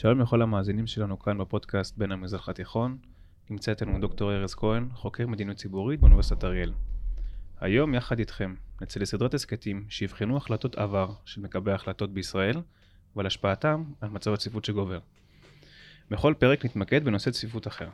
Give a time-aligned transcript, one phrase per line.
[0.00, 2.96] שלום לכל המאזינים שלנו כאן בפודקאסט בין המזרח התיכון.
[3.50, 6.72] נמצא איתנו דוקטור ארז כהן, חוקר מדיניות ציבורית באוניברסיטת אריאל.
[7.60, 12.56] היום יחד איתכם נצא לסדרת הסכתים שיבחנו החלטות עבר של מקבלי ההחלטות בישראל
[13.16, 14.98] ועל השפעתם על מצב הצפיפות שגובר.
[16.10, 17.88] בכל פרק נתמקד בנושא צפיפות אחר.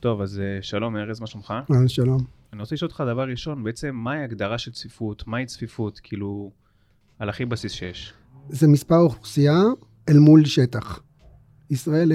[0.00, 1.54] טוב, אז אה, שלום ארז, מה שלומך?
[1.70, 2.18] אה, שלום.
[2.52, 5.26] אני רוצה לשאול אותך דבר ראשון, בעצם מהי ההגדרה של צפיפות?
[5.26, 6.00] מהי צפיפות?
[6.02, 6.50] כאילו,
[7.18, 8.14] על הכי בסיס שיש.
[8.48, 9.60] זה מספר אוכלוסייה
[10.08, 11.00] אל מול שטח.
[11.70, 12.12] ישראל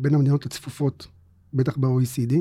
[0.00, 1.06] בין המדינות הצפופות,
[1.54, 2.34] בטח ב-OECD,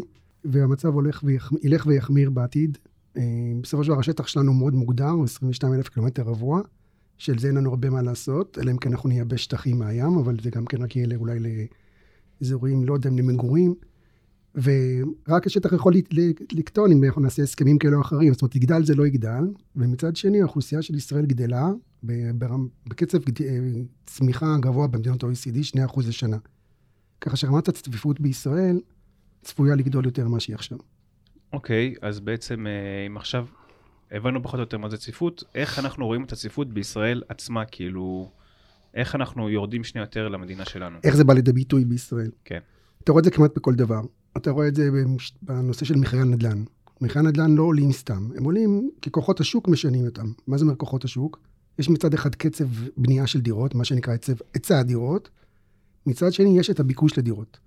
[0.46, 1.52] והמצב הולך ויח...
[1.64, 2.78] ילך ויחמיר בעתיד.
[3.18, 3.24] אה,
[3.62, 6.62] בסופו של דבר השטח שלנו מאוד מוגדר, 22 אלף קילומטר רבוע,
[7.18, 10.38] של זה אין לנו הרבה מה לעשות, אלא אם כן אנחנו נייבש שטחים מהים, אבל
[10.44, 11.40] זה גם כן רק יהיה אולי
[12.41, 13.76] לאזורים, לא יודע אם למגורים.
[14.63, 15.94] ורק השטח יכול
[16.52, 19.44] לקטון אם אנחנו נעשה הסכמים כאלה או אחרים, זאת אומרת, יגדל זה לא יגדל,
[19.76, 21.70] ומצד שני האוכלוסייה של ישראל גדלה
[22.88, 23.18] בקצב
[24.05, 26.38] צמיחה גבוה במדינות ה-OECD, 2% לשנה.
[27.22, 28.80] ככה שרמת הצפיפות בישראל
[29.41, 30.77] צפויה לגדול יותר ממה שהיא עכשיו.
[31.54, 33.46] אוקיי, okay, אז בעצם אה, אם עכשיו
[34.12, 38.32] הבנו פחות או יותר מה זה צפיפות, איך אנחנו רואים את הצפיפות בישראל עצמה, כאילו,
[38.94, 40.99] איך אנחנו יורדים שנייה יותר למדינה שלנו?
[41.04, 42.32] איך זה בא לידי ביטוי בישראל?
[42.46, 42.60] כן.
[43.04, 44.02] אתה רואה את זה כמעט בכל דבר.
[44.38, 44.90] אתה רואה את זה
[45.41, 46.63] בנושא של מחירי הנדל"ן.
[47.02, 50.32] מחירי הנדל"ן לא עולים סתם, הם עולים כי כוחות השוק משנים אותם.
[50.48, 51.40] מה זה אומר כוחות השוק?
[51.80, 52.65] יש מצד אחד קצב
[52.98, 54.13] בנייה של דירות, מה שנקרא
[54.54, 55.30] היצע הדירות,
[56.05, 57.60] מצד שני יש את הביקוש לדירות.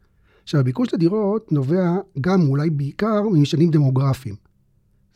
[0.42, 4.34] עכשיו, הביקוש לדירות נובע גם, אולי בעיקר, ממשנים דמוגרפיים.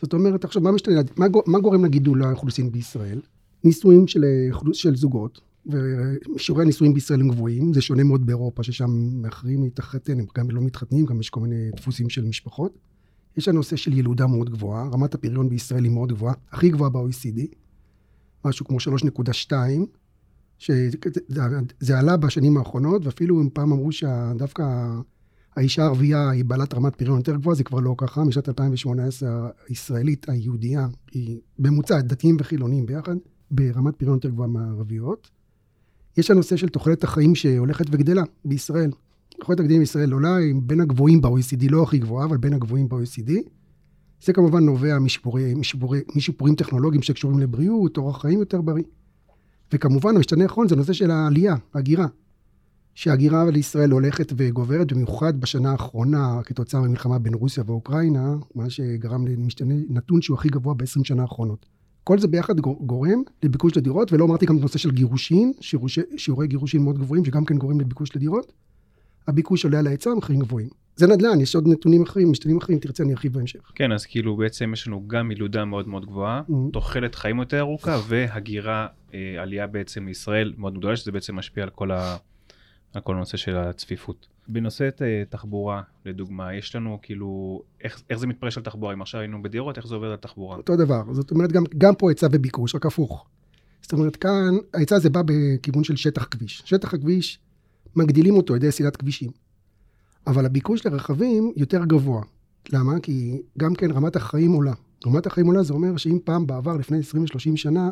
[0.03, 3.21] זאת אומרת, עכשיו, מה, משתנה, מה, מה גורם לגידול האוכלוסין בישראל?
[3.65, 4.25] נישואים של,
[4.73, 8.91] של זוגות, ושיעורי הנישואים בישראל הם גבוהים, זה שונה מאוד באירופה, ששם
[9.23, 12.79] מאחרים להתחתן, הם גם לא מתחתנים, גם יש כל מיני דפוסים של משפחות.
[13.37, 17.41] יש הנושא של ילודה מאוד גבוהה, רמת הפריון בישראל היא מאוד גבוהה, הכי גבוהה ב-OECD,
[18.45, 18.79] משהו כמו
[19.49, 19.53] 3.2,
[20.59, 24.65] שזה עלה בשנים האחרונות, ואפילו אם פעם אמרו שדווקא
[25.57, 28.25] האישה הערבייה היא בעלת רמת פריון יותר גבוהה, זה כבר לא ככה.
[28.25, 33.17] משנת 2018 הישראלית, היהודייה, היא ממוצע דתיים וחילונים ביחד,
[33.51, 35.31] ברמת פריון יותר גבוהה מהערביות.
[36.17, 38.91] יש הנושא של תוחלת החיים שהולכת וגדלה בישראל.
[39.41, 43.33] תוחלת הגדילים בישראל עולה, היא בין הגבוהים ב-OECD, לא הכי גבוהה, אבל בין הגבוהים ב-OECD.
[44.25, 48.85] זה כמובן נובע משיפורי, משיפורי, משיפורים טכנולוגיים שקשורים לבריאות, אורח חיים יותר בריא.
[49.73, 52.07] וכמובן, המשתנה האחרון זה הנושא של העלייה, הגירה.
[52.95, 59.75] שהגירה לישראל הולכת וגוברת, במיוחד בשנה האחרונה, כתוצאה ממלחמה בין רוסיה ואוקראינה, מה שגרם למשתנה
[59.89, 61.67] נתון שהוא הכי גבוה ב-20 שנה האחרונות.
[62.05, 65.53] כל זה ביחד גורם לביקוש לדירות, ולא אמרתי גם את הנושא של גירושין,
[66.17, 68.53] שיעורי גירושין מאוד גבוהים, שגם כן גורם לביקוש לדירות.
[69.29, 70.69] הביקוש עולה על ההיצע, המחירים גבוהים.
[70.97, 73.73] זה נדל"ן, יש עוד נתונים אחרים, משתנים אחרים, תרצה אני ארחיב בהמשך.
[73.75, 76.73] כן, אז כאילו בעצם יש לנו גם ילודה מאוד מאוד גבוהה, mm-hmm.
[76.73, 81.71] תוחלת חיים יותר ארוכה, והגירה, אה, עלייה בעצם לישראל מאוד גדולה, שזה בעצם משפיע על
[81.71, 82.17] כל, ה,
[82.95, 84.27] על כל הנושא של הצפיפות.
[84.49, 88.95] בנושא אה, תחבורה, לדוגמה, יש לנו כאילו, איך, איך זה מתפרש על תחבורה?
[88.95, 90.57] אם עכשיו היינו בדירות, איך זה עובד על תחבורה?
[90.57, 93.27] אותו דבר, זאת אומרת, גם, גם פה היצע וביקוש, רק הפוך.
[93.83, 96.63] זאת אומרת, כאן, ההיצע הזה בא בכיוון של שטח כביש.
[96.65, 97.39] שטח הכביש,
[97.97, 99.31] מגדילים אותו על ידי סלילת כבישים.
[100.27, 102.23] אבל הביקוש לרכבים יותר גבוה.
[102.73, 103.01] למה?
[103.01, 104.73] כי גם כן רמת החיים עולה.
[105.07, 107.91] רמת החיים עולה זה אומר שאם פעם בעבר, לפני 20-30 שנה,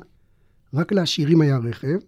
[0.75, 1.99] רק לעשירים היה רכב,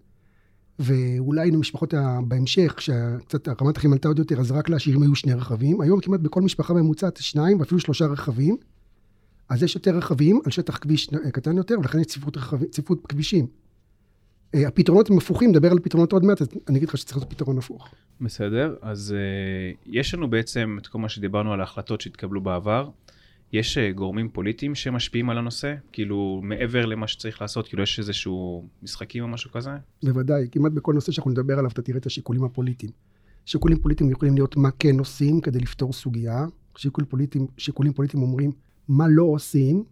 [0.78, 1.94] ואולי למשפחות
[2.28, 5.80] בהמשך, שקצת רמת החיים עלתה עוד יותר, אז רק לעשירים היו שני רכבים.
[5.80, 8.56] היום כמעט בכל משפחה ממוצעת שניים ואפילו שלושה רכבים.
[9.48, 13.46] אז יש יותר רכבים על שטח כביש קטן יותר, ולכן יש צפיפות, רכב, צפיפות כבישים.
[14.54, 17.30] אה, הפתרונות הם הפוכים, נדבר על פתרונות עוד מעט, אז אני אגיד לך שצריך לעשות
[17.30, 17.88] פתרון הפוך.
[18.20, 22.88] בסדר, אז uh, יש לנו בעצם את כל מה שדיברנו על ההחלטות שהתקבלו בעבר.
[23.54, 25.75] יש uh, גורמים פוליטיים שמשפיעים על הנושא?
[25.92, 29.71] כאילו, מעבר למה שצריך לעשות, כאילו יש איזשהו משחקים או משהו כזה?
[30.04, 32.92] בוודאי, כמעט בכל נושא שאנחנו נדבר עליו, אתה תראה את השיקולים הפוליטיים.
[33.45, 36.47] שיקולים פוליטיים יכולים להיות מה כן עושים כדי לפתור סוגיה,
[36.77, 38.53] שיקולים פוליטיים, שיקולים פוליטיים אומרים
[38.89, 39.84] מה לא עושים,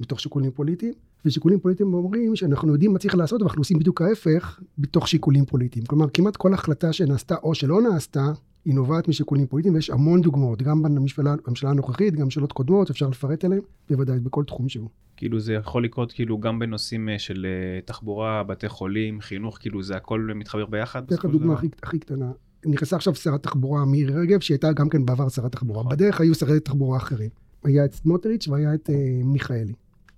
[0.00, 0.92] מתוך שיקולים פוליטיים,
[1.24, 5.44] ושיקולים פוליטיים אומרים שאנחנו יודעים מה צריך לעשות, אבל אנחנו עושים בדיוק ההפך בתוך שיקולים
[5.44, 5.84] פוליטיים.
[5.84, 8.32] כלומר, כמעט כל החלטה שנעשתה או שלא נעשתה,
[8.68, 13.08] היא נובעת משיקולים פוליטיים, ויש המון דוגמאות, גם בממשלה, בממשלה הנוכחית, גם שאלות קודמות, אפשר
[13.08, 14.88] לפרט עליהן, בוודאי, בכל תחום שהוא.
[15.16, 19.82] כאילו זה יכול לקרות כאילו גם בנושאים אה, של אה, תחבורה, בתי חולים, חינוך, כאילו
[19.82, 21.04] זה הכל מתחבר ביחד?
[21.04, 22.32] אתן לך דוגמה הכי, הכי קטנה.
[22.66, 25.80] נכנסה עכשיו שרת תחבורה מירי רגב, שהייתה גם כן בעבר שרת תחבורה.
[25.80, 25.92] נכון.
[25.92, 27.30] בדרך היו שרי תחבורה אחרים.
[27.64, 28.92] היה את סמוטריץ' והיה את uh,
[29.24, 29.72] מיכאלי.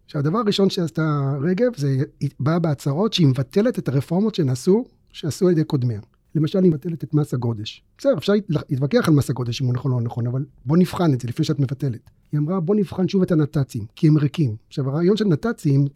[0.04, 1.96] עכשיו, הדבר הראשון שעשתה רגב, זה
[2.40, 6.00] באה בהצהרות שהיא מבטלת את הרפורמות שנעשו, שעשו על ידי קודמיה.
[6.34, 7.82] למשל, היא מבטלת את מס הגודש.
[7.98, 11.14] בסדר, אפשר להתווכח על מס הגודש אם הוא נכון או לא נכון, אבל בוא נבחן
[11.14, 12.10] את זה לפני שאת מבטלת.
[12.32, 14.56] היא אמרה, בוא נבחן שוב את הנת"צים, כי הם ריקים.
[14.68, 15.88] עכשיו, הרעיון של נת"צים,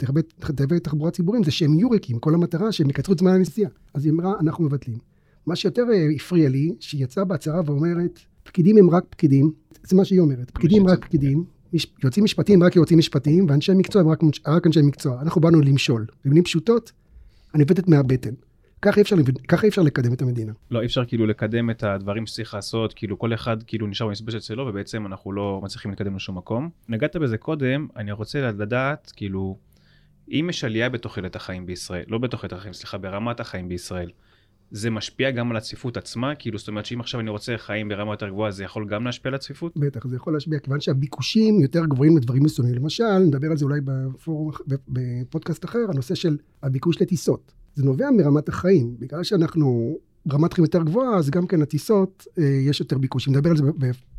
[0.56, 2.18] תהווה תחבורה ציבורית, זה שהם יהיו ריקים.
[2.18, 3.70] כל המטרה שהם יקצרו את זמן הנסיעה.
[3.94, 4.98] אז היא אמרה, אנחנו מבטלים.
[5.46, 9.52] מה שיותר אה, הפריע לי, שהיא יצאה בהצהרה ואומרת, פקידים הם רק פקידים,
[9.82, 14.02] זה מה שהיא אומרת, פקידים רק פקידים, מש, יועצים משפטיים רק יועצים משפטיים, ואנשי מקצוע
[14.02, 15.20] הם רק, רק אנשי מקצוע.
[15.22, 16.06] אנחנו באנו למשול.
[16.24, 16.92] במילים פשוטות,
[17.54, 18.34] אני עובדת מהבטן.
[18.82, 19.16] ככה אי אפשר,
[19.48, 20.52] ככה אי אפשר לקדם את המדינה.
[20.70, 24.42] לא, אי אפשר כאילו לקדם את הדברים שצריך לעשות, כאילו כל אחד כאילו נשאר במסבשת
[24.42, 26.70] שלו, ובעצם אנחנו לא מצליחים להתקדם לשום מקום.
[26.88, 29.58] נגעת בזה קודם, אני רוצה לדעת, כאילו,
[30.28, 34.10] אם יש עלייה בתוחלת החיים בישראל, לא בתוחלת החיים, סליחה, ברמת החיים בישראל,
[34.70, 36.34] זה משפיע גם על הצפיפות עצמה?
[36.34, 39.28] כאילו, זאת אומרת שאם עכשיו אני רוצה חיים ברמה יותר גבוהה, זה יכול גם להשפיע
[39.28, 39.72] על הצפיפות?
[39.76, 42.74] בטח, זה יכול להשפיע, כיוון שהביקושים יותר גבוהים לדברים מסוימים.
[42.74, 44.50] למשל, נדבר על זה אולי בפורום,
[44.88, 47.52] בפודקאסט אחר, הנושא של הביקוש לטיסות.
[47.74, 48.96] זה נובע מרמת החיים.
[48.98, 49.98] בגלל שאנחנו
[50.32, 53.34] רמת חיים יותר גבוהה, אז גם כן הטיסות, אה, יש יותר ביקושים.
[53.34, 53.62] נדבר על זה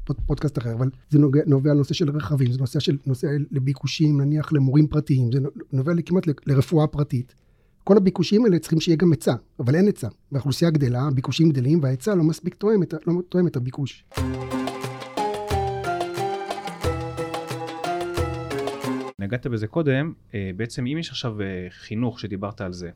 [0.09, 4.21] בפודקאסט אחר, אבל זה נובע, נובע על נושא של רכבים, זה נושא של נושא לביקושים,
[4.21, 5.39] נניח למורים פרטיים, זה
[5.73, 7.35] נובע כמעט לרפואה פרטית.
[7.83, 10.07] כל הביקושים האלה צריכים שיהיה גם היצע, אבל אין היצע.
[10.31, 14.05] והאוכלוסייה גדלה, הביקושים גדלים, וההיצע לא מספיק תואם את, לא תואם את הביקוש.
[19.19, 22.89] נגעת בזה קודם, אה, בעצם אם יש עכשיו אה, חינוך שדיברת על זה,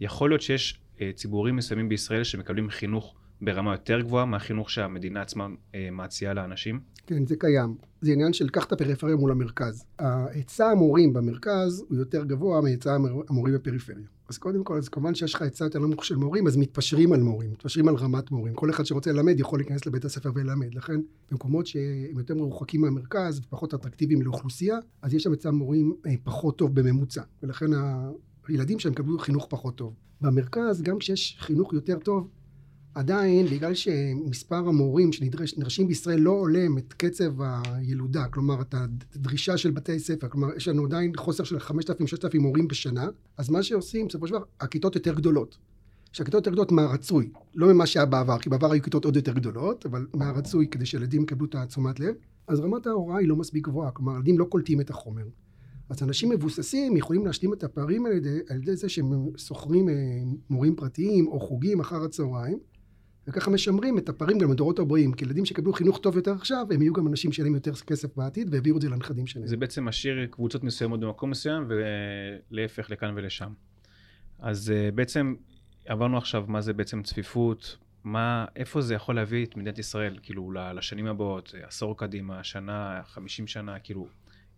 [0.00, 5.46] יכול להיות שיש אה, ציבורים מסוימים בישראל שמקבלים חינוך ברמה יותר גבוהה מהחינוך שהמדינה עצמה
[5.74, 6.80] אה, מציעה לאנשים?
[7.06, 7.74] כן, זה קיים.
[8.00, 9.84] זה עניין של קח את הפריפריה מול המרכז.
[9.98, 12.96] ההיצע המורים במרכז הוא יותר גבוה מהיצע
[13.28, 14.06] המורים בפריפריה.
[14.28, 17.20] אז קודם כל, אז כמובן שיש לך היצע יותר נמוך של מורים, אז מתפשרים על
[17.20, 18.54] מורים, מתפשרים על רמת מורים.
[18.54, 20.74] כל אחד שרוצה ללמד יכול להיכנס לבית הספר וללמד.
[20.74, 21.00] לכן,
[21.30, 26.58] במקומות שהם יותר מרוחקים מהמרכז ופחות אטרקטיביים לאוכלוסייה, אז יש שם היצע מורים אה, פחות
[26.58, 27.22] טוב בממוצע.
[27.42, 27.66] ולכן
[28.48, 29.94] הילדים שהם יקבלו חינוך פחות טוב.
[30.20, 32.28] במרכז, גם כשיש חינוך יותר טוב,
[32.94, 39.70] עדיין, בגלל שמספר המורים שנדרשים בישראל לא הולם את קצב הילודה, כלומר את הדרישה של
[39.70, 44.26] בתי ספר, כלומר יש לנו עדיין חוסר של 5,000-6,000 מורים בשנה, אז מה שעושים, בסופו
[44.26, 45.58] של דבר, הכיתות יותר גדולות.
[46.12, 49.86] שהכיתות יותר גדולות מהרצוי, לא ממה שהיה בעבר, כי בעבר היו כיתות עוד יותר גדולות,
[49.86, 52.14] אבל מהרצוי כדי שילדים יקבלו את התשומת לב,
[52.48, 55.24] אז רמת ההוראה היא לא מספיק גבוהה, כלומר ילדים לא קולטים את החומר.
[55.88, 58.16] אז אנשים מבוססים יכולים להשלים את הפערים האלה
[58.48, 59.94] על ידי זה שהם שוכרים אה,
[60.50, 62.58] מורים פרטיים או חוגים אחר הצהריים,
[63.28, 66.82] וככה משמרים את הפערים גם לדורות הבאים, כי ילדים שיקבלו חינוך טוב יותר עכשיו, הם
[66.82, 69.46] יהיו גם אנשים שיהיה יותר כסף בעתיד, והעבירו את זה לנכדים שלהם.
[69.46, 71.68] זה בעצם משאיר קבוצות מסוימות במקום מסוים,
[72.50, 73.52] ולהפך לכאן ולשם.
[74.38, 75.34] אז אה, בעצם
[75.86, 80.52] עברנו עכשיו מה זה בעצם צפיפות, מה, איפה זה יכול להביא את מדינת ישראל, כאילו,
[80.52, 84.06] לשנים הבאות, עשור קדימה, שנה, חמישים שנה, כאילו,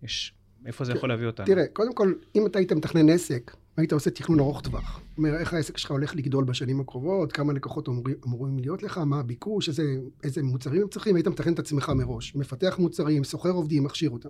[0.02, 0.34] יש
[0.66, 1.46] איפה זה יכול להביא אותנו?
[1.46, 5.00] תראה, קודם כל, אם אתה היית מתכנן עסק, היית עושה תכנון ארוך טווח.
[5.18, 9.20] אומר, איך העסק שלך הולך לגדול בשנים הקרובות, כמה לקוחות אמורים, אמורים להיות לך, מה
[9.20, 12.36] הביקוש, איזה, איזה מוצרים הם צריכים, היית מתכנן את עצמך מראש.
[12.36, 14.28] מפתח מוצרים, סוחר עובדים, מכשיר אותם.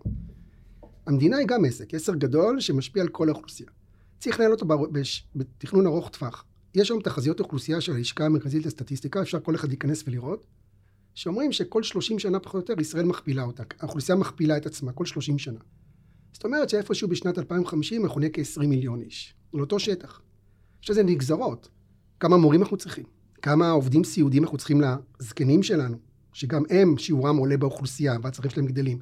[1.07, 3.69] המדינה היא גם עסק, עסק גדול שמשפיע על כל האוכלוסייה.
[4.19, 4.67] צריך לנהל אותו
[5.35, 6.45] בתכנון ארוך טווח.
[6.75, 10.47] יש היום תחזיות אוכלוסייה של הלשכה המרכזית לסטטיסטיקה, אפשר כל אחד להיכנס ולראות,
[11.15, 13.63] שאומרים שכל 30 שנה פחות או יותר ישראל מכפילה אותה.
[13.81, 15.59] האוכלוסייה מכפילה את עצמה כל 30 שנה.
[16.37, 20.21] זאת אומרת שאיפשהו בשנת 2050 אנחנו נהיה כ-20 מיליון איש, על אותו שטח.
[20.83, 21.69] יש לזה נגזרות.
[22.21, 23.05] כמה מורים אנחנו צריכים?
[23.43, 24.81] כמה עובדים סיעודיים אנחנו צריכים
[25.21, 25.97] לזקנים שלנו,
[26.33, 28.99] שגם הם, שיעורם עולה באוכלוסייה והצרכים שלהם גדלים.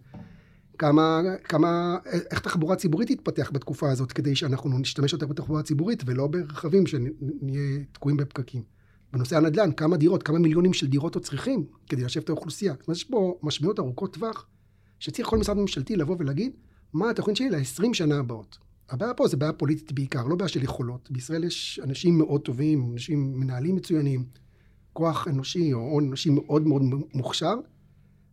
[0.78, 1.98] כמה, כמה,
[2.30, 7.84] איך תחבורה ציבורית תתפתח בתקופה הזאת כדי שאנחנו נשתמש יותר בתחבורה ציבורית ולא ברכבים שנהיה
[7.92, 8.62] תקועים בפקקים.
[9.12, 12.74] בנושא הנדל"ן, כמה דירות, כמה מיליונים של דירות עוד צריכים כדי לשבת את האוכלוסייה.
[12.92, 14.46] יש פה משמעויות ארוכות טווח,
[14.98, 16.52] שצריך כל משרד ממשלתי לבוא ולהגיד,
[16.94, 18.58] מה התוכנית שלי ל-20 שנה הבאות.
[18.90, 21.10] הבעיה פה זה בעיה פוליטית בעיקר, לא בעיה של יכולות.
[21.10, 24.24] בישראל יש אנשים מאוד טובים, אנשים מנהלים מצוינים,
[24.92, 26.82] כוח אנושי או הון אנושי מאוד מאוד
[27.14, 27.54] מוכשר.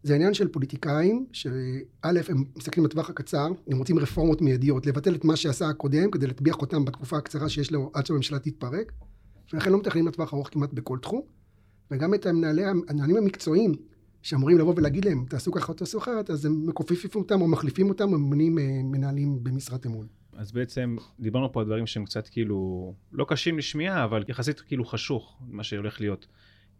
[0.04, 5.26] זה עניין של פוליטיקאים, שא' הם מסתכלים בטווח הקצר, הם רוצים רפורמות מיידיות, לבטל את
[5.26, 8.92] מה שעשה הקודם כדי להטביח אותם בתקופה הקצרה שיש לו עד שהממשלה תתפרק,
[9.54, 11.22] ולכן לא מתכננים לטווח ארוך כמעט בכל תחום.
[11.92, 13.74] וגם את המנהלי, המנהלים המקצועיים,
[14.22, 17.90] שאמורים לבוא ולהגיד להם, תעשו ככה או תעשו אחרת, אז הם מכופפים אותם או מחליפים
[17.90, 20.08] אותם, או ממנים אה, מנהלים במשרת אמון.
[20.34, 24.86] אז בעצם דיברנו פה על דברים שהם קצת כאילו לא קשים לשמיעה, אבל יחסית כאילו
[24.86, 26.28] חשוך, מה שהולך להיות.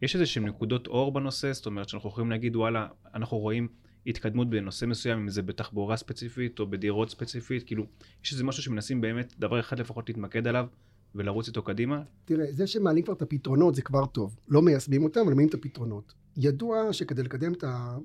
[0.02, 3.68] יש איזה שהם נקודות אור בנושא, זאת אומרת שאנחנו יכולים להגיד, וואלה, אנחנו רואים
[4.08, 7.86] התקדמות בנושא מסוים, אם זה בתחבורה ספציפית או בדירות ספציפית, כאילו,
[8.24, 10.68] יש איזה משהו שמנסים באמת, דבר אחד לפחות להתמקד עליו,
[11.16, 12.02] ולרוץ איתו קדימה?
[12.26, 14.36] תראה, זה שמעלים כבר את הפתרונות זה כבר טוב.
[14.48, 16.14] לא מיישמים אותם, אבל מעלים את הפתרונות.
[16.38, 17.98] ידוע שכדי לקדם את ה...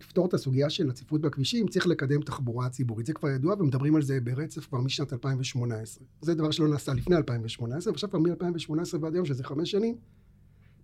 [0.00, 3.06] לפתור את הסוגיה של הצפיפות בכבישים, צריך לקדם תחבורה ציבורית.
[3.06, 6.06] זה כבר ידוע ומדברים על זה ברצף כבר משנת 2018.
[6.20, 9.94] זה דבר שלא נעשה לפני 2018, ועכשיו כבר מ-2018 ועד היום, שזה חמש שנים,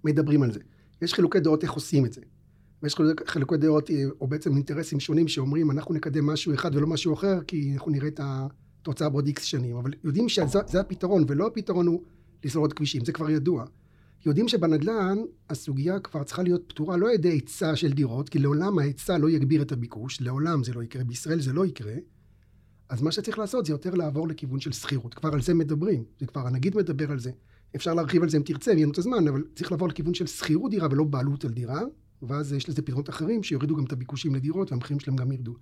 [0.04, 0.60] מדברים על זה.
[1.02, 2.20] יש חילוקי דעות איך עושים את זה.
[2.82, 3.90] ויש חילוקי דעות,
[4.20, 8.08] או בעצם אינטרסים שונים שאומרים, אנחנו נקדם משהו אחד ולא משהו אחר, כי אנחנו נראה
[8.08, 8.20] את
[8.82, 9.76] התוצאה בעוד איקס שנים.
[9.76, 12.02] אבל יודעים שזה הפתרון, ולא הפתרון הוא
[12.44, 13.64] לסלול עוד כבישים, זה כבר ידוע.
[14.26, 15.18] יודעים שבנדל"ן
[15.50, 19.30] הסוגיה כבר צריכה להיות פתורה לא על ידי היצע של דירות, כי לעולם ההיצע לא
[19.30, 21.94] יגביר את הביקוש, לעולם זה לא יקרה, בישראל זה לא יקרה.
[22.88, 25.14] אז מה שצריך לעשות זה יותר לעבור לכיוון של שכירות.
[25.14, 27.30] כבר על זה מדברים, זה כבר הנגיד מדבר על זה.
[27.76, 30.26] אפשר להרחיב על זה אם תרצה, ויהיה לנו את הזמן, אבל צריך לעבור לכיוון של
[30.26, 31.80] שכירות דירה ולא בעלות על דירה,
[32.22, 35.54] ואז יש לזה פתרונות אחרים שיורידו גם את הביקושים לדירות והמחירים שלהם גם ירדו.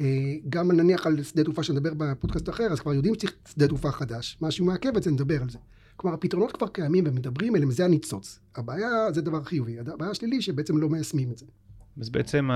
[0.00, 0.06] אה,
[0.48, 4.38] גם נניח על שדה תעופה שנדבר בפודקאסט אחר, אז כבר יודעים שצריך שדה תעופה חדש.
[4.40, 5.58] משהו מעכב את זה, נדבר על זה.
[5.96, 8.38] כלומר, הפתרונות כבר קיימים ומדברים עליהם, זה הניצוץ.
[8.56, 11.46] הבעיה זה דבר חיובי, הבעיה השלילי שבעצם לא מיישמים את זה.
[12.00, 12.48] אז בעצם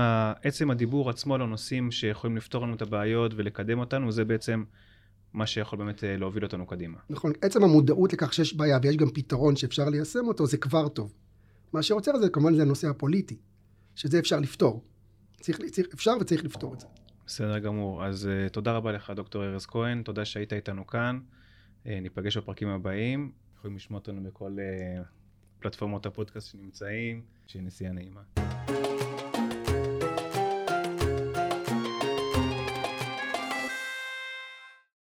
[0.43, 4.63] עצם הדיבור עצמו על הנושאים שיכולים לפתור לנו את הבעיות ולקדם אותנו, זה בעצם
[5.33, 6.97] מה שיכול באמת אה, להוביל אותנו קדימה.
[7.09, 11.13] נכון, עצם המודעות לכך שיש בעיה ויש גם פתרון שאפשר ליישם אותו, זה כבר טוב.
[11.73, 13.37] מה שעוצר זה כמובן זה הנושא הפוליטי,
[13.95, 14.83] שזה אפשר לפתור.
[15.41, 16.87] צריך, צריך, אפשר וצריך לפתור את זה.
[17.27, 18.05] בסדר גמור.
[18.05, 21.19] אז uh, תודה רבה לך, דוקטור ארז כהן, תודה שהיית איתנו כאן.
[21.83, 23.31] Uh, ניפגש בפרקים הבאים.
[23.57, 25.03] יכולים לשמוע אותנו בכל uh,
[25.59, 27.21] פלטפורמות הפודקאסט שנמצאים.
[27.47, 28.21] שיהיה נסיעה נעימה.